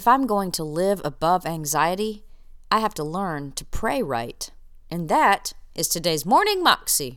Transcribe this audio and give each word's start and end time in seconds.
If 0.00 0.08
I'm 0.08 0.26
going 0.26 0.50
to 0.52 0.64
live 0.64 1.02
above 1.04 1.44
anxiety, 1.44 2.24
I 2.70 2.80
have 2.80 2.94
to 2.94 3.04
learn 3.04 3.52
to 3.52 3.66
pray 3.66 4.02
right. 4.02 4.50
And 4.90 5.10
that 5.10 5.52
is 5.74 5.88
today's 5.88 6.24
Morning 6.24 6.62
Moxie. 6.62 7.12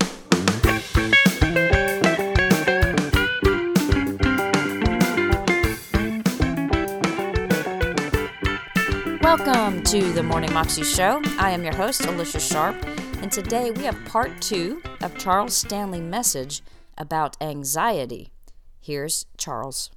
Welcome 9.22 9.82
to 9.84 10.12
the 10.12 10.22
Morning 10.22 10.52
Moxie 10.52 10.84
Show. 10.84 11.22
I 11.40 11.52
am 11.52 11.64
your 11.64 11.76
host, 11.76 12.06
Alicia 12.06 12.42
Sharp, 12.42 12.76
and 13.22 13.32
today 13.32 13.72
we 13.72 13.84
have 13.84 13.96
part 14.04 14.42
two 14.42 14.84
of 15.02 15.18
Charles 15.18 15.56
Stanley' 15.56 16.02
message 16.02 16.62
about 16.98 17.38
anxiety. 17.40 18.34
Here's 18.82 19.26
Charles. 19.38 19.90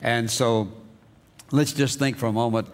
And 0.00 0.30
so 0.30 0.72
let's 1.52 1.72
just 1.72 1.98
think 1.98 2.16
for 2.16 2.26
a 2.26 2.32
moment 2.32 2.68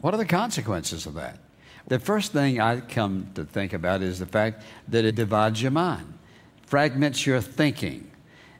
what 0.00 0.14
are 0.14 0.16
the 0.16 0.26
consequences 0.26 1.06
of 1.06 1.14
that? 1.14 1.38
The 1.86 2.00
first 2.00 2.32
thing 2.32 2.60
I 2.60 2.80
come 2.80 3.28
to 3.34 3.44
think 3.44 3.72
about 3.72 4.02
is 4.02 4.18
the 4.18 4.26
fact 4.26 4.62
that 4.88 5.04
it 5.04 5.14
divides 5.14 5.62
your 5.62 5.70
mind, 5.70 6.14
fragments 6.66 7.24
your 7.26 7.40
thinking. 7.40 8.10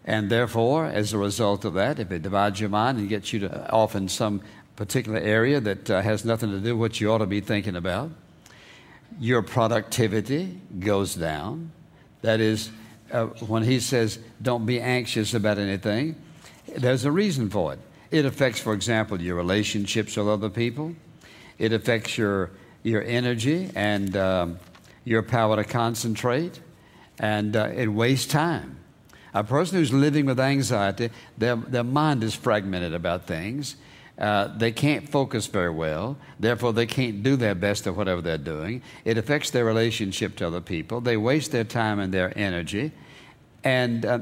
And 0.04 0.30
therefore, 0.30 0.86
as 0.86 1.12
a 1.12 1.18
result 1.18 1.64
of 1.64 1.74
that, 1.74 1.98
if 1.98 2.12
it 2.12 2.22
divides 2.22 2.60
your 2.60 2.68
mind 2.68 2.98
and 2.98 3.08
gets 3.08 3.32
you 3.32 3.40
to 3.40 3.70
off 3.72 3.96
in 3.96 4.08
some 4.08 4.40
particular 4.76 5.18
area 5.18 5.58
that 5.58 5.90
uh, 5.90 6.00
has 6.02 6.24
nothing 6.24 6.50
to 6.50 6.60
do 6.60 6.76
with 6.76 6.92
what 6.92 7.00
you 7.00 7.10
ought 7.10 7.18
to 7.18 7.26
be 7.26 7.40
thinking 7.40 7.74
about, 7.74 8.12
your 9.18 9.42
productivity 9.42 10.60
goes 10.78 11.16
down. 11.16 11.72
That 12.22 12.38
is, 12.38 12.70
uh, 13.10 13.24
when 13.24 13.64
he 13.64 13.80
says, 13.80 14.20
don't 14.40 14.66
be 14.66 14.80
anxious 14.80 15.34
about 15.34 15.58
anything, 15.58 16.14
there's 16.76 17.04
a 17.04 17.10
reason 17.10 17.50
for 17.50 17.72
it. 17.72 17.80
It 18.10 18.24
affects, 18.24 18.60
for 18.60 18.72
example, 18.72 19.20
your 19.20 19.34
relationships 19.34 20.16
with 20.16 20.28
other 20.28 20.50
people. 20.50 20.94
It 21.58 21.72
affects 21.72 22.16
your, 22.16 22.50
your 22.82 23.02
energy 23.02 23.70
and 23.74 24.16
um, 24.16 24.58
your 25.04 25.22
power 25.22 25.56
to 25.56 25.64
concentrate, 25.64 26.60
and 27.18 27.56
uh, 27.56 27.70
it 27.74 27.88
wastes 27.88 28.30
time. 28.30 28.78
A 29.34 29.44
person 29.44 29.78
who's 29.78 29.92
living 29.92 30.26
with 30.26 30.40
anxiety, 30.40 31.10
their, 31.36 31.56
their 31.56 31.84
mind 31.84 32.24
is 32.24 32.34
fragmented 32.34 32.94
about 32.94 33.26
things. 33.26 33.76
Uh, 34.18 34.48
they 34.56 34.72
can't 34.72 35.08
focus 35.10 35.46
very 35.46 35.70
well. 35.70 36.16
Therefore, 36.40 36.72
they 36.72 36.86
can't 36.86 37.22
do 37.22 37.36
their 37.36 37.54
best 37.54 37.86
at 37.86 37.94
whatever 37.94 38.22
they're 38.22 38.38
doing. 38.38 38.82
It 39.04 39.18
affects 39.18 39.50
their 39.50 39.64
relationship 39.64 40.36
to 40.36 40.46
other 40.46 40.62
people. 40.62 41.02
They 41.02 41.18
waste 41.18 41.52
their 41.52 41.64
time 41.64 41.98
and 41.98 42.14
their 42.14 42.36
energy. 42.36 42.92
And 43.62 44.06
uh, 44.06 44.20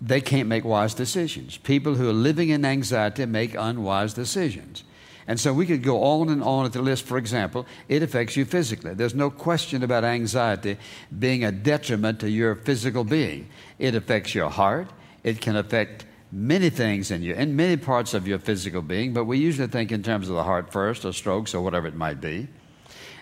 they 0.00 0.20
can't 0.20 0.48
make 0.48 0.64
wise 0.64 0.94
decisions. 0.94 1.56
People 1.58 1.94
who 1.94 2.08
are 2.08 2.12
living 2.12 2.50
in 2.50 2.64
anxiety 2.64 3.26
make 3.26 3.54
unwise 3.54 4.14
decisions. 4.14 4.84
And 5.28 5.40
so 5.40 5.52
we 5.52 5.66
could 5.66 5.82
go 5.82 6.02
on 6.04 6.28
and 6.28 6.42
on 6.42 6.66
at 6.66 6.72
the 6.72 6.82
list. 6.82 7.04
For 7.04 7.18
example, 7.18 7.66
it 7.88 8.02
affects 8.02 8.36
you 8.36 8.44
physically. 8.44 8.94
There's 8.94 9.14
no 9.14 9.30
question 9.30 9.82
about 9.82 10.04
anxiety 10.04 10.76
being 11.18 11.44
a 11.44 11.50
detriment 11.50 12.20
to 12.20 12.30
your 12.30 12.54
physical 12.54 13.02
being. 13.02 13.48
It 13.78 13.94
affects 13.94 14.34
your 14.34 14.50
heart. 14.50 14.88
It 15.24 15.40
can 15.40 15.56
affect 15.56 16.06
many 16.30 16.70
things 16.70 17.10
in 17.10 17.22
you, 17.22 17.34
in 17.34 17.56
many 17.56 17.76
parts 17.76 18.14
of 18.14 18.28
your 18.28 18.38
physical 18.38 18.82
being, 18.82 19.12
but 19.12 19.24
we 19.24 19.38
usually 19.38 19.68
think 19.68 19.90
in 19.90 20.02
terms 20.02 20.28
of 20.28 20.36
the 20.36 20.42
heart 20.42 20.70
first, 20.72 21.04
or 21.04 21.12
strokes, 21.12 21.54
or 21.54 21.62
whatever 21.62 21.86
it 21.86 21.94
might 21.94 22.20
be. 22.20 22.48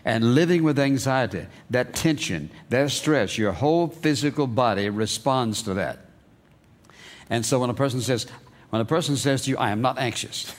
And 0.05 0.35
living 0.35 0.63
with 0.63 0.79
anxiety, 0.79 1.47
that 1.71 1.95
tension, 1.95 2.51
that 2.69 2.91
stress, 2.91 3.39
your 3.39 3.53
whole 3.53 3.89
physical 3.89 4.47
body 4.47 4.91
responds 4.91 5.63
to 5.63 5.75
that. 5.75 6.01
And 7.31 7.45
so 7.45 7.59
when 7.59 7.71
a 7.71 7.75
person 7.75 8.01
says, 8.01 8.27
when 8.71 8.81
a 8.81 8.85
person 8.85 9.17
says 9.17 9.43
to 9.43 9.51
you, 9.51 9.57
I 9.57 9.71
am 9.71 9.81
not 9.81 9.99
anxious, 9.99 10.53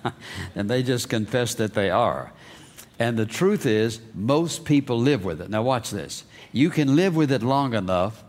then 0.54 0.66
they 0.66 0.82
just 0.82 1.08
confess 1.08 1.54
that 1.54 1.74
they 1.74 1.90
are. 1.90 2.32
And 2.98 3.18
the 3.18 3.26
truth 3.26 3.66
is, 3.66 4.00
most 4.14 4.64
people 4.64 4.98
live 4.98 5.24
with 5.24 5.40
it. 5.40 5.48
Now, 5.50 5.62
watch 5.62 5.90
this. 5.90 6.24
You 6.52 6.70
can 6.70 6.94
live 6.96 7.16
with 7.16 7.32
it 7.32 7.42
long 7.42 7.74
enough 7.74 8.24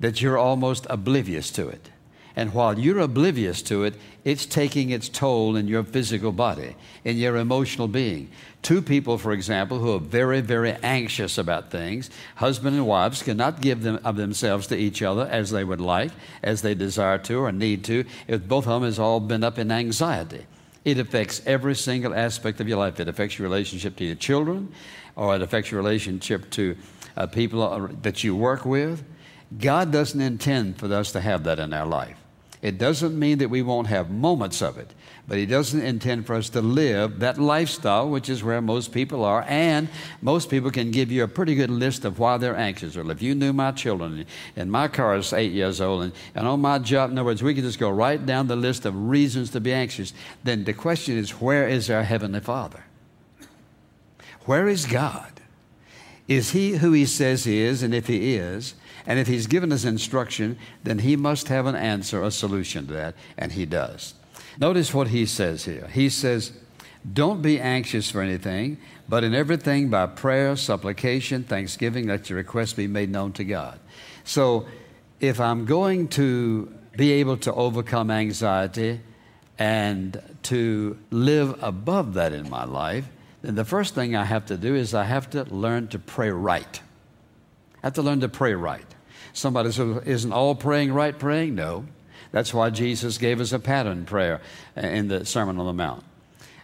that 0.00 0.20
you're 0.20 0.38
almost 0.38 0.86
oblivious 0.88 1.50
to 1.52 1.68
it. 1.68 1.90
And 2.36 2.52
while 2.52 2.78
you're 2.78 3.00
oblivious 3.00 3.62
to 3.62 3.84
it, 3.84 3.94
it's 4.22 4.44
taking 4.44 4.90
its 4.90 5.08
toll 5.08 5.56
in 5.56 5.68
your 5.68 5.82
physical 5.82 6.32
body, 6.32 6.76
in 7.02 7.16
your 7.16 7.36
emotional 7.36 7.88
being. 7.88 8.30
Two 8.60 8.82
people, 8.82 9.16
for 9.16 9.32
example, 9.32 9.78
who 9.78 9.94
are 9.94 10.00
very, 10.00 10.42
very 10.42 10.72
anxious 10.82 11.38
about 11.38 11.70
things, 11.70 12.10
husband 12.34 12.76
and 12.76 12.86
wives, 12.86 13.22
cannot 13.22 13.62
give 13.62 13.82
them 13.82 13.98
of 14.04 14.16
themselves 14.16 14.66
to 14.66 14.76
each 14.76 15.00
other 15.00 15.26
as 15.30 15.50
they 15.50 15.64
would 15.64 15.80
like, 15.80 16.10
as 16.42 16.60
they 16.60 16.74
desire 16.74 17.16
to 17.18 17.38
or 17.38 17.52
need 17.52 17.84
to, 17.84 18.04
if 18.28 18.46
both 18.46 18.66
of 18.66 18.74
them 18.74 18.82
has 18.82 18.98
all 18.98 19.18
been 19.18 19.42
up 19.42 19.58
in 19.58 19.72
anxiety. 19.72 20.44
It 20.84 20.98
affects 20.98 21.40
every 21.46 21.74
single 21.74 22.14
aspect 22.14 22.60
of 22.60 22.68
your 22.68 22.78
life. 22.78 23.00
It 23.00 23.08
affects 23.08 23.38
your 23.38 23.48
relationship 23.48 23.96
to 23.96 24.04
your 24.04 24.14
children, 24.14 24.72
or 25.16 25.34
it 25.34 25.42
affects 25.42 25.70
your 25.70 25.80
relationship 25.80 26.50
to 26.50 26.76
uh, 27.16 27.26
people 27.28 27.62
uh, 27.62 27.88
that 28.02 28.22
you 28.22 28.36
work 28.36 28.66
with. 28.66 29.02
God 29.56 29.90
doesn't 29.90 30.20
intend 30.20 30.78
for 30.78 30.92
us 30.92 31.12
to 31.12 31.20
have 31.20 31.44
that 31.44 31.58
in 31.58 31.72
our 31.72 31.86
life. 31.86 32.18
It 32.62 32.78
doesn't 32.78 33.18
mean 33.18 33.38
that 33.38 33.50
we 33.50 33.62
won't 33.62 33.88
have 33.88 34.10
moments 34.10 34.62
of 34.62 34.78
it, 34.78 34.94
but 35.28 35.38
He 35.38 35.46
doesn't 35.46 35.82
intend 35.82 36.26
for 36.26 36.34
us 36.34 36.48
to 36.50 36.60
live 36.60 37.20
that 37.20 37.38
lifestyle, 37.38 38.08
which 38.08 38.28
is 38.28 38.42
where 38.42 38.60
most 38.60 38.92
people 38.92 39.24
are. 39.24 39.44
And 39.46 39.88
most 40.22 40.48
people 40.48 40.70
can 40.70 40.90
give 40.90 41.12
you 41.12 41.22
a 41.22 41.28
pretty 41.28 41.54
good 41.54 41.70
list 41.70 42.04
of 42.04 42.18
why 42.18 42.38
they're 42.38 42.56
anxious. 42.56 42.96
Well, 42.96 43.10
if 43.10 43.22
you 43.22 43.34
knew 43.34 43.52
my 43.52 43.72
children, 43.72 44.26
and 44.56 44.72
my 44.72 44.88
car 44.88 45.16
is 45.16 45.32
eight 45.32 45.52
years 45.52 45.80
old, 45.80 46.04
and, 46.04 46.12
and 46.34 46.46
on 46.46 46.60
my 46.60 46.78
job, 46.78 47.10
in 47.10 47.18
other 47.18 47.26
words, 47.26 47.42
we 47.42 47.54
could 47.54 47.64
just 47.64 47.78
go 47.78 47.90
right 47.90 48.24
down 48.24 48.46
the 48.46 48.56
list 48.56 48.86
of 48.86 49.08
reasons 49.08 49.50
to 49.50 49.60
be 49.60 49.72
anxious. 49.72 50.12
Then 50.42 50.64
the 50.64 50.72
question 50.72 51.18
is, 51.18 51.30
where 51.32 51.68
is 51.68 51.90
our 51.90 52.02
Heavenly 52.02 52.40
Father? 52.40 52.84
Where 54.46 54.66
is 54.66 54.86
God? 54.86 55.40
Is 56.26 56.52
He 56.52 56.76
who 56.76 56.92
He 56.92 57.04
says 57.04 57.44
He 57.44 57.58
is? 57.58 57.82
And 57.82 57.94
if 57.94 58.06
He 58.06 58.34
is, 58.34 58.74
and 59.06 59.18
if 59.18 59.26
He's 59.26 59.46
given 59.46 59.72
us 59.72 59.84
instruction, 59.84 60.58
then 60.82 61.00
He 61.00 61.16
must 61.16 61.48
have 61.48 61.66
an 61.66 61.76
answer, 61.76 62.22
a 62.22 62.30
solution 62.30 62.86
to 62.88 62.92
that, 62.94 63.14
and 63.38 63.52
He 63.52 63.66
does. 63.66 64.14
Notice 64.58 64.92
what 64.92 65.08
He 65.08 65.26
says 65.26 65.64
here. 65.64 65.88
He 65.92 66.08
says, 66.08 66.52
Don't 67.10 67.42
be 67.42 67.60
anxious 67.60 68.10
for 68.10 68.20
anything, 68.20 68.78
but 69.08 69.22
in 69.22 69.34
everything 69.34 69.88
by 69.88 70.06
prayer, 70.06 70.56
supplication, 70.56 71.44
thanksgiving, 71.44 72.08
let 72.08 72.28
your 72.28 72.38
requests 72.38 72.72
be 72.72 72.86
made 72.86 73.10
known 73.10 73.32
to 73.34 73.44
God. 73.44 73.78
So 74.24 74.66
if 75.20 75.40
I'm 75.40 75.64
going 75.64 76.08
to 76.08 76.72
be 76.96 77.12
able 77.12 77.36
to 77.38 77.52
overcome 77.52 78.10
anxiety 78.10 79.00
and 79.58 80.20
to 80.44 80.98
live 81.10 81.62
above 81.62 82.14
that 82.14 82.32
in 82.32 82.50
my 82.50 82.64
life, 82.64 83.08
then 83.42 83.54
the 83.54 83.64
first 83.64 83.94
thing 83.94 84.16
I 84.16 84.24
have 84.24 84.46
to 84.46 84.56
do 84.56 84.74
is 84.74 84.94
I 84.94 85.04
have 85.04 85.30
to 85.30 85.44
learn 85.44 85.88
to 85.88 85.98
pray 85.98 86.30
right. 86.30 86.80
I 87.82 87.86
have 87.86 87.94
to 87.94 88.02
learn 88.02 88.20
to 88.20 88.28
pray 88.28 88.54
right. 88.54 88.95
Somebody 89.32 89.72
says, 89.72 90.02
Isn't 90.04 90.32
all 90.32 90.54
praying 90.54 90.92
right 90.92 91.18
praying? 91.18 91.54
No. 91.54 91.86
That's 92.32 92.52
why 92.52 92.70
Jesus 92.70 93.18
gave 93.18 93.40
us 93.40 93.52
a 93.52 93.58
pattern 93.58 94.04
prayer 94.04 94.40
in 94.76 95.08
the 95.08 95.24
Sermon 95.24 95.58
on 95.58 95.66
the 95.66 95.72
Mount. 95.72 96.04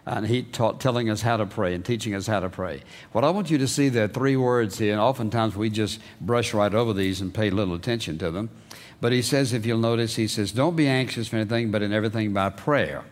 And 0.05 0.27
he 0.27 0.43
taught, 0.43 0.81
telling 0.81 1.09
us 1.09 1.21
how 1.21 1.37
to 1.37 1.45
pray 1.45 1.73
and 1.73 1.83
teaching 1.83 2.13
us 2.13 2.27
how 2.27 2.41
to 2.41 2.49
pray. 2.49 2.81
What 3.13 3.23
I 3.23 3.29
want 3.29 3.49
you 3.49 3.57
to 3.59 3.67
see, 3.67 3.87
there 3.87 4.03
are 4.03 4.09
three 4.09 4.35
words 4.35 4.77
here, 4.77 4.91
and 4.91 4.99
oftentimes 4.99 5.55
we 5.55 5.69
just 5.69 6.01
brush 6.19 6.53
right 6.53 6.73
over 6.73 6.91
these 6.91 7.21
and 7.21 7.33
pay 7.33 7.49
little 7.49 7.73
attention 7.73 8.17
to 8.17 8.29
them. 8.29 8.49
But 8.99 9.13
he 9.13 9.21
says, 9.21 9.53
if 9.53 9.65
you'll 9.65 9.79
notice, 9.79 10.15
he 10.15 10.27
says, 10.27 10.51
Don't 10.51 10.75
be 10.75 10.87
anxious 10.87 11.29
for 11.29 11.37
anything, 11.37 11.71
but 11.71 11.81
in 11.81 11.93
everything 11.93 12.33
by 12.33 12.49
prayer. 12.49 13.03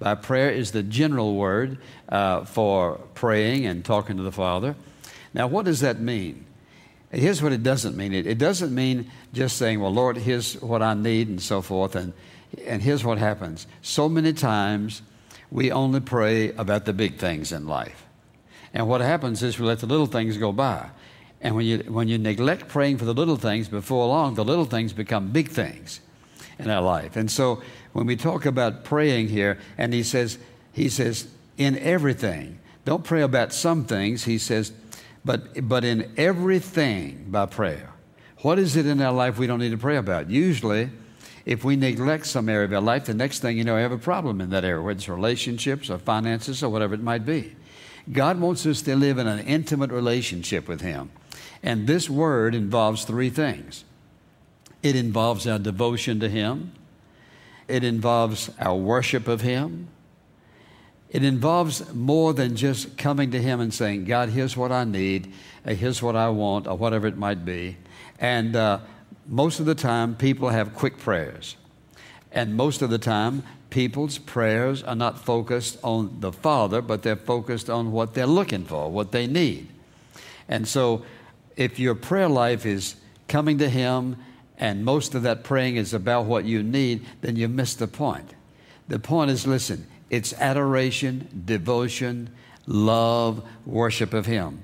By 0.00 0.14
prayer 0.14 0.50
is 0.50 0.72
the 0.72 0.82
general 0.82 1.36
word 1.36 1.78
uh, 2.08 2.44
for 2.44 3.00
praying 3.14 3.66
and 3.66 3.84
talking 3.84 4.16
to 4.16 4.22
the 4.22 4.32
Father. 4.32 4.74
Now, 5.32 5.46
what 5.46 5.66
does 5.66 5.80
that 5.80 6.00
mean? 6.00 6.46
Here's 7.10 7.42
what 7.42 7.52
it 7.52 7.62
doesn't 7.62 7.96
mean 7.96 8.12
it, 8.12 8.26
it 8.26 8.38
doesn't 8.38 8.74
mean 8.74 9.10
just 9.32 9.56
saying, 9.56 9.80
Well, 9.80 9.92
Lord, 9.92 10.16
here's 10.16 10.60
what 10.60 10.82
I 10.82 10.94
need, 10.94 11.28
and 11.28 11.42
so 11.42 11.60
forth. 11.60 11.96
And, 11.96 12.12
and 12.66 12.82
here's 12.82 13.04
what 13.04 13.18
happens. 13.18 13.66
So 13.82 14.08
many 14.08 14.32
times 14.32 15.02
we 15.50 15.72
only 15.72 16.00
pray 16.00 16.52
about 16.52 16.84
the 16.84 16.92
big 16.92 17.16
things 17.16 17.52
in 17.52 17.66
life. 17.66 18.06
And 18.72 18.86
what 18.88 19.00
happens 19.00 19.42
is 19.42 19.58
we 19.58 19.66
let 19.66 19.80
the 19.80 19.86
little 19.86 20.06
things 20.06 20.36
go 20.36 20.52
by. 20.52 20.90
And 21.40 21.56
when 21.56 21.66
you, 21.66 21.78
when 21.88 22.06
you 22.06 22.18
neglect 22.18 22.68
praying 22.68 22.98
for 22.98 23.04
the 23.04 23.14
little 23.14 23.36
things, 23.36 23.68
before 23.68 24.06
long, 24.06 24.34
the 24.34 24.44
little 24.44 24.66
things 24.66 24.92
become 24.92 25.32
big 25.32 25.48
things 25.48 26.00
in 26.58 26.70
our 26.70 26.82
life. 26.82 27.16
And 27.16 27.30
so 27.30 27.62
when 27.92 28.06
we 28.06 28.14
talk 28.14 28.46
about 28.46 28.84
praying 28.84 29.28
here, 29.28 29.58
and 29.78 29.92
he 29.92 30.02
says, 30.02 30.38
he 30.72 30.88
says, 30.88 31.26
in 31.56 31.78
everything, 31.78 32.58
don't 32.84 33.04
pray 33.04 33.22
about 33.22 33.52
some 33.52 33.84
things. 33.84 34.24
He 34.24 34.38
says, 34.38 34.72
but, 35.24 35.68
but 35.68 35.84
in 35.84 36.12
everything 36.16 37.26
by 37.28 37.46
prayer. 37.46 37.92
What 38.38 38.58
is 38.58 38.76
it 38.76 38.86
in 38.86 39.00
our 39.02 39.12
life 39.12 39.38
we 39.38 39.46
don't 39.46 39.58
need 39.58 39.70
to 39.70 39.78
pray 39.78 39.96
about? 39.96 40.30
Usually, 40.30 40.90
if 41.44 41.64
we 41.64 41.76
neglect 41.76 42.26
some 42.26 42.48
area 42.48 42.64
of 42.64 42.72
our 42.72 42.80
life, 42.80 43.04
the 43.04 43.14
next 43.14 43.40
thing 43.40 43.58
you 43.58 43.64
know, 43.64 43.76
we 43.76 43.82
have 43.82 43.92
a 43.92 43.98
problem 43.98 44.40
in 44.40 44.50
that 44.50 44.64
area, 44.64 44.82
whether 44.82 44.96
it's 44.96 45.08
relationships 45.08 45.90
or 45.90 45.98
finances 45.98 46.62
or 46.62 46.70
whatever 46.70 46.94
it 46.94 47.02
might 47.02 47.26
be. 47.26 47.54
God 48.10 48.40
wants 48.40 48.64
us 48.66 48.82
to 48.82 48.96
live 48.96 49.18
in 49.18 49.26
an 49.26 49.40
intimate 49.40 49.90
relationship 49.90 50.68
with 50.68 50.80
Him. 50.80 51.10
And 51.62 51.86
this 51.86 52.08
word 52.08 52.54
involves 52.54 53.04
three 53.04 53.30
things 53.30 53.84
it 54.82 54.96
involves 54.96 55.46
our 55.46 55.58
devotion 55.58 56.20
to 56.20 56.28
Him, 56.28 56.72
it 57.68 57.84
involves 57.84 58.50
our 58.58 58.76
worship 58.76 59.28
of 59.28 59.42
Him, 59.42 59.88
It 61.10 61.24
involves 61.24 61.92
more 61.92 62.32
than 62.32 62.54
just 62.54 62.96
coming 62.96 63.32
to 63.32 63.42
Him 63.42 63.60
and 63.60 63.74
saying, 63.74 64.04
God, 64.04 64.28
here's 64.28 64.56
what 64.56 64.70
I 64.70 64.84
need, 64.84 65.32
uh, 65.66 65.74
here's 65.74 66.00
what 66.00 66.14
I 66.14 66.28
want, 66.28 66.68
or 66.68 66.76
whatever 66.76 67.08
it 67.08 67.16
might 67.16 67.44
be. 67.44 67.76
And 68.18 68.54
uh, 68.54 68.78
most 69.26 69.58
of 69.58 69.66
the 69.66 69.74
time, 69.74 70.14
people 70.14 70.50
have 70.50 70.74
quick 70.74 70.98
prayers. 70.98 71.56
And 72.30 72.56
most 72.56 72.80
of 72.80 72.90
the 72.90 72.98
time, 72.98 73.42
people's 73.70 74.18
prayers 74.18 74.84
are 74.84 74.94
not 74.94 75.18
focused 75.18 75.78
on 75.82 76.20
the 76.20 76.32
Father, 76.32 76.80
but 76.80 77.02
they're 77.02 77.16
focused 77.16 77.68
on 77.68 77.90
what 77.90 78.14
they're 78.14 78.26
looking 78.26 78.64
for, 78.64 78.90
what 78.90 79.10
they 79.10 79.26
need. 79.26 79.66
And 80.48 80.66
so, 80.66 81.04
if 81.56 81.78
your 81.78 81.96
prayer 81.96 82.28
life 82.28 82.64
is 82.64 82.94
coming 83.26 83.58
to 83.58 83.68
Him 83.68 84.16
and 84.58 84.84
most 84.84 85.14
of 85.14 85.22
that 85.22 85.42
praying 85.42 85.76
is 85.76 85.92
about 85.92 86.26
what 86.26 86.44
you 86.44 86.62
need, 86.62 87.04
then 87.20 87.34
you 87.34 87.48
miss 87.48 87.74
the 87.74 87.88
point. 87.88 88.34
The 88.88 88.98
point 88.98 89.30
is 89.30 89.46
listen, 89.46 89.86
it's 90.10 90.32
adoration, 90.34 91.42
devotion, 91.44 92.30
love, 92.66 93.48
worship 93.64 94.12
of 94.12 94.26
Him. 94.26 94.62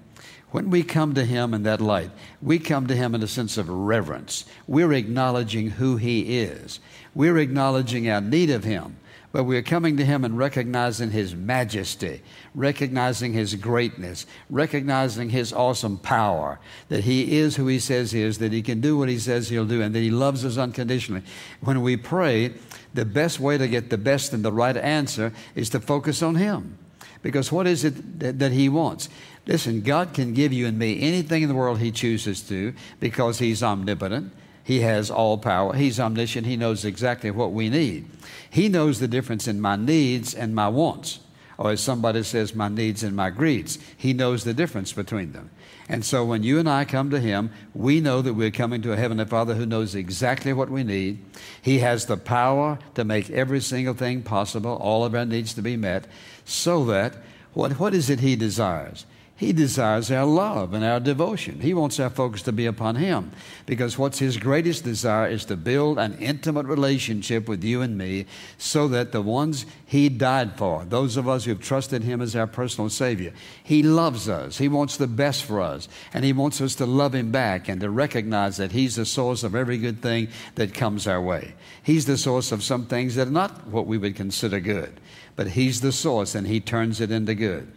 When 0.50 0.70
we 0.70 0.82
come 0.82 1.14
to 1.14 1.24
Him 1.24 1.54
in 1.54 1.62
that 1.62 1.80
light, 1.80 2.10
we 2.42 2.58
come 2.58 2.86
to 2.88 2.96
Him 2.96 3.14
in 3.14 3.22
a 3.22 3.28
sense 3.28 3.56
of 3.56 3.68
reverence. 3.68 4.44
We're 4.66 4.92
acknowledging 4.92 5.70
who 5.70 5.96
He 5.96 6.38
is, 6.38 6.80
we're 7.14 7.38
acknowledging 7.38 8.10
our 8.10 8.20
need 8.20 8.50
of 8.50 8.64
Him 8.64 8.96
but 9.36 9.44
we're 9.44 9.60
coming 9.60 9.98
to 9.98 10.04
Him 10.06 10.24
and 10.24 10.38
recognizing 10.38 11.10
His 11.10 11.34
majesty, 11.34 12.22
recognizing 12.54 13.34
His 13.34 13.54
greatness, 13.54 14.24
recognizing 14.48 15.28
His 15.28 15.52
awesome 15.52 15.98
power, 15.98 16.58
that 16.88 17.04
He 17.04 17.36
is 17.36 17.56
who 17.56 17.66
He 17.66 17.78
says 17.78 18.12
He 18.12 18.22
is, 18.22 18.38
that 18.38 18.50
He 18.50 18.62
can 18.62 18.80
do 18.80 18.96
what 18.96 19.10
He 19.10 19.18
says 19.18 19.50
He'll 19.50 19.66
do, 19.66 19.82
and 19.82 19.94
that 19.94 20.00
He 20.00 20.10
loves 20.10 20.42
us 20.42 20.56
unconditionally. 20.56 21.22
When 21.60 21.82
we 21.82 21.98
pray, 21.98 22.54
the 22.94 23.04
best 23.04 23.38
way 23.38 23.58
to 23.58 23.68
get 23.68 23.90
the 23.90 23.98
best 23.98 24.32
and 24.32 24.42
the 24.42 24.50
right 24.50 24.74
answer 24.74 25.34
is 25.54 25.68
to 25.68 25.80
focus 25.80 26.22
on 26.22 26.36
Him. 26.36 26.78
Because 27.20 27.52
what 27.52 27.66
is 27.66 27.84
it 27.84 28.18
that, 28.20 28.38
that 28.38 28.52
He 28.52 28.70
wants? 28.70 29.10
Listen, 29.46 29.82
God 29.82 30.14
can 30.14 30.32
give 30.32 30.54
you 30.54 30.66
and 30.66 30.78
me 30.78 30.98
anything 31.02 31.42
in 31.42 31.50
the 31.50 31.54
world 31.54 31.78
He 31.78 31.90
chooses 31.90 32.40
to 32.48 32.72
because 33.00 33.38
He's 33.38 33.62
omnipotent. 33.62 34.32
He 34.66 34.80
has 34.80 35.12
all 35.12 35.38
power. 35.38 35.76
He's 35.76 36.00
omniscient. 36.00 36.44
He 36.44 36.56
knows 36.56 36.84
exactly 36.84 37.30
what 37.30 37.52
we 37.52 37.70
need. 37.70 38.10
He 38.50 38.68
knows 38.68 38.98
the 38.98 39.06
difference 39.06 39.46
in 39.46 39.60
my 39.60 39.76
needs 39.76 40.34
and 40.34 40.56
my 40.56 40.68
wants. 40.68 41.20
Or 41.56 41.70
as 41.70 41.80
somebody 41.80 42.24
says, 42.24 42.52
my 42.52 42.66
needs 42.66 43.04
and 43.04 43.14
my 43.14 43.30
greeds. 43.30 43.78
He 43.96 44.12
knows 44.12 44.42
the 44.42 44.52
difference 44.52 44.92
between 44.92 45.30
them. 45.30 45.50
And 45.88 46.04
so 46.04 46.24
when 46.24 46.42
you 46.42 46.58
and 46.58 46.68
I 46.68 46.84
come 46.84 47.10
to 47.10 47.20
Him, 47.20 47.52
we 47.74 48.00
know 48.00 48.20
that 48.22 48.34
we're 48.34 48.50
coming 48.50 48.82
to 48.82 48.92
a 48.92 48.96
Heavenly 48.96 49.26
Father 49.26 49.54
who 49.54 49.66
knows 49.66 49.94
exactly 49.94 50.52
what 50.52 50.68
we 50.68 50.82
need. 50.82 51.24
He 51.62 51.78
has 51.78 52.06
the 52.06 52.16
power 52.16 52.80
to 52.96 53.04
make 53.04 53.30
every 53.30 53.60
single 53.60 53.94
thing 53.94 54.22
possible, 54.22 54.72
all 54.72 55.04
of 55.04 55.14
our 55.14 55.24
needs 55.24 55.54
to 55.54 55.62
be 55.62 55.76
met, 55.76 56.08
so 56.44 56.84
that 56.86 57.14
what, 57.54 57.78
what 57.78 57.94
is 57.94 58.10
it 58.10 58.18
He 58.18 58.34
desires? 58.34 59.06
He 59.38 59.52
desires 59.52 60.10
our 60.10 60.24
love 60.24 60.72
and 60.72 60.82
our 60.82 60.98
devotion. 60.98 61.60
He 61.60 61.74
wants 61.74 62.00
our 62.00 62.08
focus 62.08 62.40
to 62.42 62.52
be 62.52 62.64
upon 62.64 62.96
Him 62.96 63.32
because 63.66 63.98
what's 63.98 64.18
His 64.18 64.38
greatest 64.38 64.82
desire 64.82 65.28
is 65.28 65.44
to 65.44 65.58
build 65.58 65.98
an 65.98 66.16
intimate 66.18 66.64
relationship 66.64 67.46
with 67.46 67.62
you 67.62 67.82
and 67.82 67.98
me 67.98 68.24
so 68.56 68.88
that 68.88 69.12
the 69.12 69.20
ones 69.20 69.66
He 69.84 70.08
died 70.08 70.56
for, 70.56 70.86
those 70.86 71.18
of 71.18 71.28
us 71.28 71.44
who've 71.44 71.60
trusted 71.60 72.02
Him 72.02 72.22
as 72.22 72.34
our 72.34 72.46
personal 72.46 72.88
Savior, 72.88 73.34
He 73.62 73.82
loves 73.82 74.26
us. 74.26 74.56
He 74.56 74.68
wants 74.68 74.96
the 74.96 75.06
best 75.06 75.44
for 75.44 75.60
us 75.60 75.86
and 76.14 76.24
He 76.24 76.32
wants 76.32 76.62
us 76.62 76.74
to 76.76 76.86
love 76.86 77.14
Him 77.14 77.30
back 77.30 77.68
and 77.68 77.78
to 77.82 77.90
recognize 77.90 78.56
that 78.56 78.72
He's 78.72 78.96
the 78.96 79.04
source 79.04 79.42
of 79.42 79.54
every 79.54 79.76
good 79.76 80.00
thing 80.00 80.28
that 80.54 80.72
comes 80.72 81.06
our 81.06 81.20
way. 81.20 81.52
He's 81.82 82.06
the 82.06 82.16
source 82.16 82.52
of 82.52 82.64
some 82.64 82.86
things 82.86 83.16
that 83.16 83.28
are 83.28 83.32
not 83.32 83.66
what 83.66 83.86
we 83.86 83.98
would 83.98 84.16
consider 84.16 84.60
good, 84.60 84.98
but 85.36 85.48
He's 85.48 85.82
the 85.82 85.92
source 85.92 86.34
and 86.34 86.46
He 86.46 86.58
turns 86.58 87.02
it 87.02 87.10
into 87.10 87.34
good. 87.34 87.70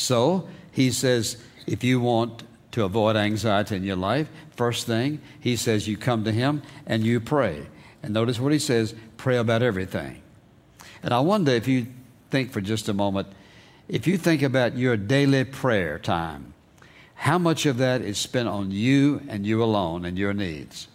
So 0.00 0.48
he 0.72 0.90
says, 0.90 1.36
if 1.66 1.84
you 1.84 2.00
want 2.00 2.42
to 2.72 2.84
avoid 2.84 3.16
anxiety 3.16 3.76
in 3.76 3.84
your 3.84 3.96
life, 3.96 4.30
first 4.56 4.86
thing, 4.86 5.20
he 5.38 5.56
says 5.56 5.86
you 5.86 5.98
come 5.98 6.24
to 6.24 6.32
him 6.32 6.62
and 6.86 7.04
you 7.04 7.20
pray. 7.20 7.66
And 8.02 8.14
notice 8.14 8.40
what 8.40 8.52
he 8.52 8.58
says 8.58 8.94
pray 9.18 9.36
about 9.36 9.62
everything. 9.62 10.22
And 11.02 11.12
I 11.12 11.20
wonder 11.20 11.52
if 11.52 11.68
you 11.68 11.86
think 12.30 12.50
for 12.50 12.62
just 12.62 12.88
a 12.88 12.94
moment, 12.94 13.28
if 13.88 14.06
you 14.06 14.16
think 14.16 14.40
about 14.40 14.74
your 14.74 14.96
daily 14.96 15.44
prayer 15.44 15.98
time, 15.98 16.54
how 17.14 17.36
much 17.36 17.66
of 17.66 17.76
that 17.76 18.00
is 18.00 18.16
spent 18.16 18.48
on 18.48 18.70
you 18.70 19.20
and 19.28 19.44
you 19.44 19.62
alone 19.62 20.06
and 20.06 20.18
your 20.18 20.32
needs? 20.32 20.88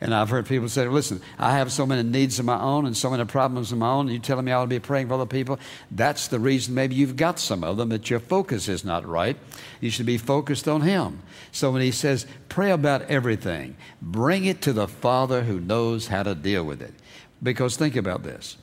And 0.00 0.14
I've 0.14 0.30
heard 0.30 0.46
people 0.46 0.68
say, 0.68 0.86
listen, 0.86 1.20
I 1.38 1.52
have 1.52 1.72
so 1.72 1.84
many 1.84 2.08
needs 2.08 2.38
of 2.38 2.44
my 2.44 2.60
own 2.60 2.86
and 2.86 2.96
so 2.96 3.10
many 3.10 3.24
problems 3.24 3.72
of 3.72 3.78
my 3.78 3.90
own, 3.90 4.06
and 4.06 4.14
you 4.14 4.20
telling 4.20 4.44
me 4.44 4.52
I 4.52 4.56
ought 4.56 4.62
to 4.62 4.68
be 4.68 4.78
praying 4.78 5.08
for 5.08 5.14
other 5.14 5.26
people. 5.26 5.58
That's 5.90 6.28
the 6.28 6.38
reason 6.38 6.74
maybe 6.74 6.94
you've 6.94 7.16
got 7.16 7.38
some 7.38 7.64
of 7.64 7.76
them, 7.76 7.88
that 7.88 8.08
your 8.08 8.20
focus 8.20 8.68
is 8.68 8.84
not 8.84 9.06
right. 9.06 9.36
You 9.80 9.90
should 9.90 10.06
be 10.06 10.18
focused 10.18 10.68
on 10.68 10.82
Him. 10.82 11.22
So 11.50 11.72
when 11.72 11.82
He 11.82 11.90
says, 11.90 12.26
pray 12.48 12.70
about 12.70 13.02
everything, 13.02 13.76
bring 14.00 14.44
it 14.44 14.62
to 14.62 14.72
the 14.72 14.86
Father 14.86 15.42
who 15.42 15.58
knows 15.58 16.06
how 16.06 16.22
to 16.22 16.34
deal 16.34 16.64
with 16.64 16.80
it. 16.80 16.94
Because 17.42 17.76
think 17.76 17.96
about 17.96 18.22
this 18.22 18.56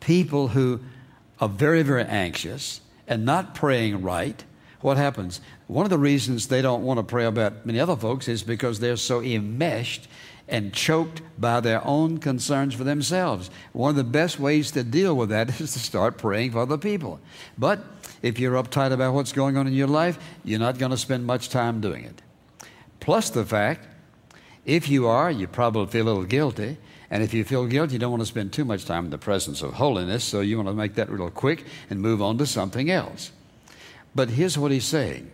people 0.00 0.48
who 0.48 0.80
are 1.40 1.48
very, 1.48 1.82
very 1.82 2.04
anxious 2.04 2.80
and 3.06 3.24
not 3.24 3.54
praying 3.54 4.02
right, 4.02 4.44
what 4.80 4.96
happens? 4.96 5.40
One 5.66 5.84
of 5.84 5.90
the 5.90 5.98
reasons 5.98 6.48
they 6.48 6.62
don't 6.62 6.84
want 6.84 6.98
to 6.98 7.04
pray 7.04 7.24
about 7.24 7.66
many 7.66 7.80
other 7.80 7.96
folks 7.96 8.28
is 8.28 8.42
because 8.42 8.78
they're 8.78 8.96
so 8.96 9.20
enmeshed 9.20 10.08
and 10.48 10.72
choked 10.72 11.20
by 11.38 11.60
their 11.60 11.84
own 11.86 12.18
concerns 12.18 12.74
for 12.74 12.84
themselves. 12.84 13.50
One 13.72 13.90
of 13.90 13.96
the 13.96 14.04
best 14.04 14.40
ways 14.40 14.70
to 14.72 14.82
deal 14.82 15.14
with 15.16 15.28
that 15.28 15.48
is 15.60 15.72
to 15.74 15.78
start 15.78 16.18
praying 16.18 16.52
for 16.52 16.60
other 16.60 16.78
people. 16.78 17.20
But 17.56 17.80
if 18.22 18.38
you're 18.38 18.62
uptight 18.62 18.92
about 18.92 19.14
what's 19.14 19.32
going 19.32 19.56
on 19.56 19.66
in 19.66 19.74
your 19.74 19.86
life, 19.86 20.18
you're 20.44 20.58
not 20.58 20.78
going 20.78 20.90
to 20.90 20.96
spend 20.96 21.26
much 21.26 21.48
time 21.50 21.80
doing 21.80 22.04
it. 22.04 22.22
Plus 23.00 23.30
the 23.30 23.44
fact, 23.44 23.86
if 24.64 24.88
you 24.88 25.06
are, 25.06 25.30
you 25.30 25.46
probably 25.46 25.86
feel 25.86 26.04
a 26.04 26.08
little 26.08 26.24
guilty. 26.24 26.78
And 27.10 27.22
if 27.22 27.32
you 27.32 27.44
feel 27.44 27.66
guilty, 27.66 27.94
you 27.94 27.98
don't 27.98 28.10
want 28.10 28.22
to 28.22 28.26
spend 28.26 28.52
too 28.52 28.64
much 28.64 28.84
time 28.84 29.06
in 29.06 29.10
the 29.10 29.18
presence 29.18 29.62
of 29.62 29.74
holiness, 29.74 30.24
so 30.24 30.40
you 30.40 30.56
want 30.56 30.68
to 30.68 30.74
make 30.74 30.94
that 30.96 31.10
real 31.10 31.30
quick 31.30 31.64
and 31.88 32.00
move 32.00 32.20
on 32.20 32.36
to 32.38 32.46
something 32.46 32.90
else. 32.90 33.32
But 34.14 34.30
here's 34.30 34.58
what 34.58 34.70
he's 34.70 34.84
saying 34.84 35.30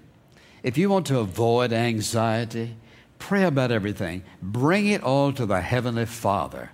if 0.62 0.78
you 0.78 0.88
want 0.88 1.06
to 1.06 1.18
avoid 1.18 1.72
anxiety, 1.72 2.76
Pray 3.18 3.44
about 3.44 3.70
everything. 3.70 4.22
Bring 4.42 4.86
it 4.86 5.02
all 5.02 5.32
to 5.32 5.46
the 5.46 5.60
Heavenly 5.60 6.06
Father 6.06 6.70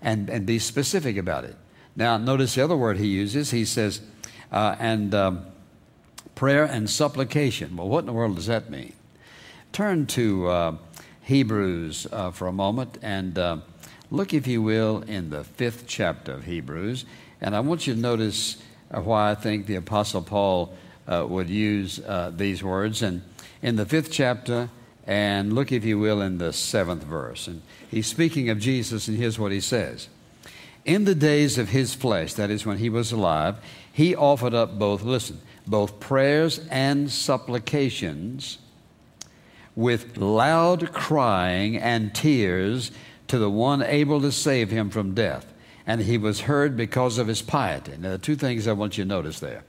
and, 0.00 0.30
and 0.30 0.46
be 0.46 0.58
specific 0.58 1.16
about 1.16 1.44
it. 1.44 1.56
Now, 1.96 2.16
notice 2.16 2.54
the 2.54 2.62
other 2.62 2.76
word 2.76 2.98
he 2.98 3.08
uses. 3.08 3.50
He 3.50 3.64
says, 3.64 4.00
uh, 4.52 4.76
and 4.78 5.14
um, 5.14 5.46
prayer 6.34 6.64
and 6.64 6.88
supplication. 6.88 7.76
Well, 7.76 7.88
what 7.88 8.00
in 8.00 8.06
the 8.06 8.12
world 8.12 8.36
does 8.36 8.46
that 8.46 8.70
mean? 8.70 8.92
Turn 9.72 10.06
to 10.06 10.48
uh, 10.48 10.76
Hebrews 11.22 12.06
uh, 12.12 12.30
for 12.30 12.46
a 12.46 12.52
moment 12.52 12.98
and 13.02 13.38
uh, 13.38 13.58
look, 14.10 14.32
if 14.32 14.46
you 14.46 14.62
will, 14.62 15.02
in 15.02 15.30
the 15.30 15.44
fifth 15.44 15.84
chapter 15.86 16.32
of 16.32 16.44
Hebrews. 16.44 17.04
And 17.40 17.54
I 17.54 17.60
want 17.60 17.86
you 17.86 17.94
to 17.94 18.00
notice 18.00 18.58
uh, 18.90 19.00
why 19.00 19.32
I 19.32 19.34
think 19.34 19.66
the 19.66 19.74
Apostle 19.74 20.22
Paul 20.22 20.72
uh, 21.06 21.26
would 21.28 21.50
use 21.50 22.00
these 22.30 22.62
words. 22.62 23.02
And 23.02 23.22
in 23.62 23.76
the 23.76 23.86
fifth 23.86 24.12
chapter, 24.12 24.70
and 25.08 25.54
look, 25.54 25.72
if 25.72 25.86
you 25.86 25.98
will, 25.98 26.20
in 26.20 26.36
the 26.36 26.52
seventh 26.52 27.02
verse. 27.02 27.48
And 27.48 27.62
he's 27.90 28.06
speaking 28.06 28.50
of 28.50 28.58
Jesus, 28.58 29.08
and 29.08 29.16
here's 29.16 29.38
what 29.38 29.52
he 29.52 29.60
says 29.60 30.08
In 30.84 31.06
the 31.06 31.14
days 31.14 31.56
of 31.56 31.70
his 31.70 31.94
flesh, 31.94 32.34
that 32.34 32.50
is 32.50 32.66
when 32.66 32.76
he 32.76 32.90
was 32.90 33.10
alive, 33.10 33.56
he 33.90 34.14
offered 34.14 34.52
up 34.52 34.78
both, 34.78 35.02
listen, 35.02 35.40
both 35.66 35.98
prayers 35.98 36.58
and 36.70 37.10
supplications 37.10 38.58
with 39.74 40.18
loud 40.18 40.92
crying 40.92 41.78
and 41.78 42.14
tears 42.14 42.90
to 43.28 43.38
the 43.38 43.50
one 43.50 43.82
able 43.82 44.20
to 44.20 44.30
save 44.30 44.70
him 44.70 44.90
from 44.90 45.14
death. 45.14 45.54
And 45.86 46.02
he 46.02 46.18
was 46.18 46.40
heard 46.40 46.76
because 46.76 47.16
of 47.16 47.28
his 47.28 47.40
piety. 47.40 47.94
Now, 47.98 48.10
the 48.10 48.18
two 48.18 48.36
things 48.36 48.66
I 48.66 48.72
want 48.72 48.98
you 48.98 49.04
to 49.04 49.08
notice 49.08 49.40
there. 49.40 49.64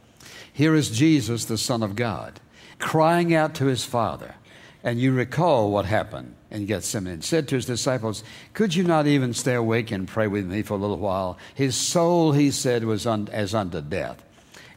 Here 0.51 0.75
is 0.75 0.89
Jesus, 0.89 1.45
the 1.45 1.57
Son 1.57 1.81
of 1.81 1.95
God, 1.95 2.41
crying 2.77 3.33
out 3.33 3.55
to 3.55 3.65
his 3.65 3.85
Father 3.85 4.35
and 4.83 4.99
you 4.99 5.11
recall 5.11 5.71
what 5.71 5.85
happened 5.85 6.35
in 6.49 6.65
Gethsemane. 6.65 7.13
And 7.13 7.23
said 7.23 7.47
to 7.47 7.55
his 7.55 7.65
disciples, 7.65 8.23
Could 8.53 8.75
you 8.75 8.83
not 8.83 9.07
even 9.07 9.33
stay 9.33 9.55
awake 9.55 9.91
and 9.91 10.07
pray 10.07 10.27
with 10.27 10.45
me 10.45 10.61
for 10.61 10.75
a 10.75 10.77
little 10.77 10.97
while? 10.97 11.37
His 11.53 11.75
soul, 11.75 12.31
he 12.31 12.51
said, 12.51 12.85
was 12.85 13.05
un- 13.05 13.29
as 13.31 13.53
unto 13.53 13.81
death, 13.81 14.23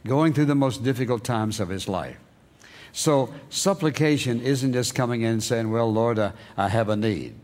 going 0.05 0.33
through 0.33 0.45
the 0.45 0.55
most 0.55 0.83
difficult 0.83 1.23
times 1.23 1.59
of 1.59 1.69
his 1.69 1.87
life. 1.87 2.17
So, 2.91 3.33
supplication 3.49 4.41
isn't 4.41 4.73
just 4.73 4.93
coming 4.93 5.21
in 5.21 5.31
and 5.31 5.43
saying, 5.43 5.71
Well, 5.71 5.91
Lord, 5.91 6.19
I, 6.19 6.33
I 6.55 6.69
have 6.69 6.89
a 6.89 6.95
need. 6.95 7.35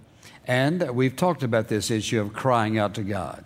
And 0.46 0.92
we've 0.92 1.16
talked 1.16 1.44
about 1.44 1.68
this 1.68 1.90
issue 1.90 2.22
of 2.22 2.34
crying 2.34 2.78
out 2.78 2.94
to 2.96 3.04
God. 3.04 3.46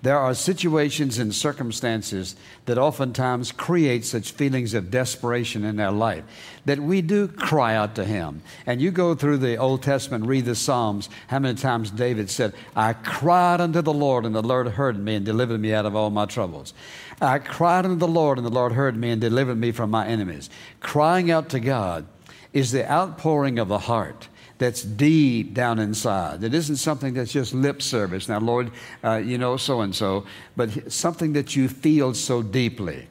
There 0.00 0.18
are 0.18 0.32
situations 0.32 1.18
and 1.18 1.34
circumstances 1.34 2.36
that 2.66 2.78
oftentimes 2.78 3.50
create 3.50 4.04
such 4.04 4.30
feelings 4.30 4.72
of 4.72 4.92
desperation 4.92 5.64
in 5.64 5.80
our 5.80 5.90
life 5.90 6.22
that 6.66 6.78
we 6.78 7.02
do 7.02 7.26
cry 7.26 7.74
out 7.74 7.96
to 7.96 8.04
Him. 8.04 8.42
And 8.64 8.80
you 8.80 8.92
go 8.92 9.16
through 9.16 9.38
the 9.38 9.56
Old 9.56 9.82
Testament, 9.82 10.26
read 10.26 10.44
the 10.44 10.54
Psalms, 10.54 11.08
how 11.26 11.40
many 11.40 11.58
times 11.58 11.90
David 11.90 12.30
said, 12.30 12.54
I 12.76 12.92
cried 12.92 13.60
unto 13.60 13.82
the 13.82 13.92
Lord, 13.92 14.24
and 14.24 14.34
the 14.34 14.42
Lord 14.42 14.68
heard 14.68 15.02
me 15.02 15.16
and 15.16 15.26
delivered 15.26 15.60
me 15.60 15.74
out 15.74 15.86
of 15.86 15.96
all 15.96 16.10
my 16.10 16.26
troubles. 16.26 16.74
I 17.20 17.40
cried 17.40 17.84
unto 17.84 17.96
the 17.96 18.06
Lord, 18.06 18.38
and 18.38 18.46
the 18.46 18.52
Lord 18.52 18.72
heard 18.72 18.96
me 18.96 19.10
and 19.10 19.20
delivered 19.20 19.58
me 19.58 19.72
from 19.72 19.90
my 19.90 20.06
enemies. 20.06 20.48
Crying 20.78 21.28
out 21.28 21.48
to 21.48 21.58
God 21.58 22.06
is 22.52 22.70
the 22.70 22.88
outpouring 22.88 23.58
of 23.58 23.66
the 23.66 23.80
heart 23.80 24.28
that's 24.58 24.82
deep 24.82 25.54
down 25.54 25.78
inside. 25.78 26.42
It 26.42 26.52
isn't 26.52 26.76
something 26.76 27.14
that's 27.14 27.32
just 27.32 27.54
lip 27.54 27.80
service. 27.80 28.28
Now, 28.28 28.40
Lord, 28.40 28.72
uh, 29.04 29.16
you 29.16 29.38
know, 29.38 29.56
so 29.56 29.80
and 29.80 29.94
so, 29.94 30.26
but 30.56 30.92
something 30.92 31.32
that 31.34 31.54
you 31.54 31.68
feel 31.68 32.12
so 32.14 32.42
deeply. 32.42 33.06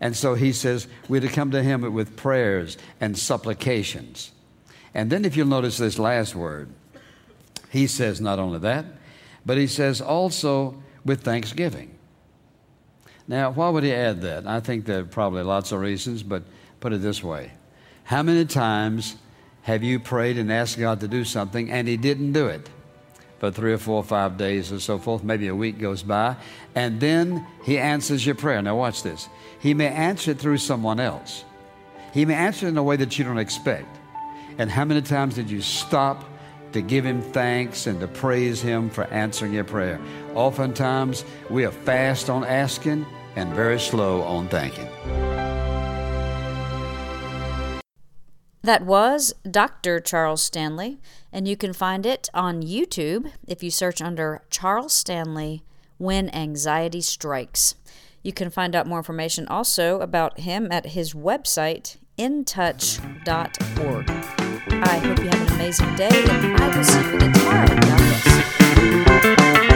And 0.00 0.16
so 0.16 0.34
he 0.34 0.52
says 0.52 0.88
we're 1.08 1.20
to 1.20 1.28
come 1.28 1.52
to 1.52 1.62
him 1.62 1.92
with 1.92 2.16
prayers 2.16 2.76
and 3.00 3.16
supplications. 3.16 4.32
And 4.94 5.10
then, 5.10 5.24
if 5.24 5.36
you'll 5.36 5.46
notice 5.46 5.78
this 5.78 5.98
last 5.98 6.34
word, 6.34 6.68
he 7.70 7.86
says 7.86 8.20
not 8.20 8.38
only 8.38 8.58
that, 8.58 8.84
but 9.46 9.56
he 9.56 9.66
says 9.66 10.00
also 10.00 10.82
with 11.04 11.22
thanksgiving. 11.22 11.96
Now, 13.26 13.52
why 13.52 13.68
would 13.70 13.84
he 13.84 13.92
add 13.92 14.20
that? 14.22 14.46
I 14.46 14.60
think 14.60 14.84
there 14.84 15.00
are 15.00 15.04
probably 15.04 15.42
lots 15.42 15.72
of 15.72 15.80
reasons, 15.80 16.22
but 16.22 16.42
put 16.80 16.92
it 16.92 17.00
this 17.00 17.22
way 17.22 17.52
How 18.04 18.22
many 18.22 18.44
times 18.44 19.16
have 19.62 19.82
you 19.82 20.00
prayed 20.00 20.38
and 20.38 20.52
asked 20.52 20.78
God 20.78 21.00
to 21.00 21.08
do 21.08 21.24
something 21.24 21.70
and 21.70 21.86
He 21.88 21.96
didn't 21.96 22.32
do 22.32 22.46
it? 22.46 22.68
For 23.38 23.50
three 23.50 23.72
or 23.72 23.78
four 23.78 23.96
or 23.96 24.04
five 24.04 24.36
days 24.36 24.70
or 24.70 24.78
so 24.78 24.98
forth, 24.98 25.24
maybe 25.24 25.48
a 25.48 25.54
week 25.54 25.78
goes 25.78 26.02
by, 26.02 26.36
and 26.74 27.00
then 27.00 27.46
He 27.64 27.78
answers 27.78 28.24
your 28.24 28.36
prayer. 28.36 28.62
Now, 28.62 28.76
watch 28.76 29.02
this. 29.02 29.28
He 29.60 29.74
may 29.74 29.88
answer 29.88 30.32
it 30.32 30.38
through 30.38 30.58
someone 30.58 31.00
else, 31.00 31.44
He 32.12 32.24
may 32.24 32.34
answer 32.34 32.66
it 32.66 32.70
in 32.70 32.78
a 32.78 32.82
way 32.82 32.96
that 32.96 33.18
you 33.18 33.24
don't 33.24 33.38
expect. 33.38 33.98
And 34.58 34.70
how 34.70 34.84
many 34.84 35.02
times 35.02 35.34
did 35.36 35.50
you 35.50 35.62
stop 35.62 36.24
to 36.72 36.82
give 36.82 37.04
Him 37.04 37.22
thanks 37.22 37.86
and 37.86 38.00
to 38.00 38.06
praise 38.06 38.60
Him 38.60 38.90
for 38.90 39.04
answering 39.04 39.52
your 39.52 39.64
prayer? 39.64 40.00
Oftentimes, 40.34 41.24
we 41.50 41.64
are 41.64 41.72
fast 41.72 42.30
on 42.30 42.44
asking 42.44 43.06
and 43.34 43.52
very 43.54 43.80
slow 43.80 44.22
on 44.22 44.48
thanking. 44.48 44.88
That 48.62 48.84
was 48.84 49.34
Dr. 49.48 49.98
Charles 49.98 50.40
Stanley, 50.40 51.00
and 51.32 51.48
you 51.48 51.56
can 51.56 51.72
find 51.72 52.06
it 52.06 52.28
on 52.32 52.62
YouTube 52.62 53.32
if 53.46 53.62
you 53.62 53.72
search 53.72 54.00
under 54.00 54.42
Charles 54.50 54.92
Stanley 54.92 55.64
When 55.98 56.32
Anxiety 56.32 57.00
Strikes. 57.00 57.74
You 58.22 58.32
can 58.32 58.50
find 58.50 58.76
out 58.76 58.86
more 58.86 58.98
information 58.98 59.48
also 59.48 59.98
about 59.98 60.40
him 60.40 60.70
at 60.70 60.86
his 60.86 61.12
website, 61.12 61.96
intouch.org. 62.16 64.10
I 64.70 64.98
hope 64.98 65.18
you 65.18 65.24
have 65.24 65.48
an 65.48 65.54
amazing 65.54 65.96
day, 65.96 66.24
and 66.28 66.56
I 66.62 66.76
will 66.76 66.84
see 66.84 67.00
you 67.02 67.16
again 67.16 67.32
tomorrow. 67.32 67.66
God 67.66 67.86
bless. 67.98 69.71